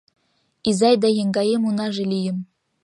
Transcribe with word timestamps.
Изай 0.69 0.95
ден 1.01 1.13
еҥгаем 1.23 1.61
унаже 1.69 2.03
лийым. 2.11 2.37